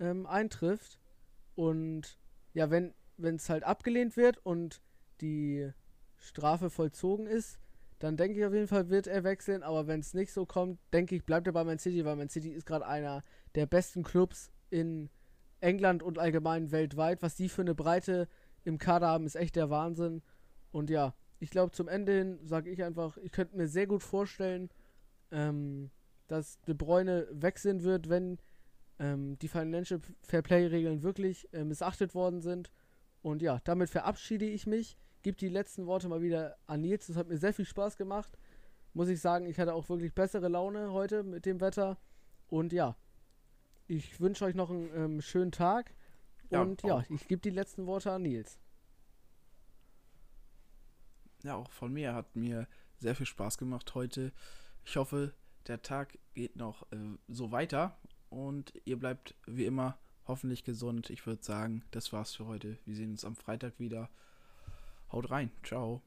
[0.00, 0.98] ähm, eintrifft
[1.54, 2.18] und
[2.52, 4.80] ja, wenn es halt abgelehnt wird und
[5.20, 5.70] die
[6.16, 7.58] Strafe vollzogen ist,
[7.98, 9.62] dann denke ich auf jeden Fall wird er wechseln.
[9.62, 12.28] Aber wenn es nicht so kommt, denke ich, bleibt er bei Man City, weil Man
[12.28, 13.22] City ist gerade einer
[13.54, 15.10] der besten Clubs in
[15.60, 17.22] England und allgemein weltweit.
[17.22, 18.28] Was die für eine Breite
[18.64, 20.22] im Kader haben, ist echt der Wahnsinn.
[20.70, 24.02] Und ja, ich glaube, zum Ende hin sage ich einfach, ich könnte mir sehr gut
[24.02, 24.70] vorstellen,
[25.30, 25.90] ähm,
[26.26, 28.38] dass De Bruyne wechseln wird, wenn
[28.98, 32.70] ähm, die Financial Fair Play Regeln wirklich äh, missachtet worden sind
[33.20, 34.96] und ja, damit verabschiede ich mich.
[35.20, 37.08] Gebe die letzten Worte mal wieder an Nils.
[37.08, 38.38] Das hat mir sehr viel Spaß gemacht.
[38.94, 41.98] Muss ich sagen, ich hatte auch wirklich bessere Laune heute mit dem Wetter.
[42.48, 42.96] Und ja,
[43.86, 45.94] ich wünsche euch noch einen ähm, schönen Tag.
[46.48, 48.58] Und ja, ja ich gebe die letzten Worte an Nils.
[51.44, 52.66] Ja, auch von mir hat mir
[52.98, 54.32] sehr viel Spaß gemacht heute.
[54.84, 55.34] Ich hoffe,
[55.66, 56.96] der Tag geht noch äh,
[57.28, 57.96] so weiter
[58.30, 61.10] und ihr bleibt wie immer hoffentlich gesund.
[61.10, 62.78] Ich würde sagen, das war's für heute.
[62.86, 64.08] Wir sehen uns am Freitag wieder.
[65.12, 65.50] Haut rein.
[65.62, 66.02] Ciao.